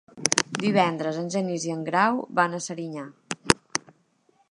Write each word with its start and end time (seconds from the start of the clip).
Divendres 0.63 1.19
en 1.25 1.29
Genís 1.35 1.67
i 1.69 1.75
en 1.75 1.83
Grau 1.91 2.25
van 2.41 2.57
a 2.57 2.63
Serinyà. 2.71 3.05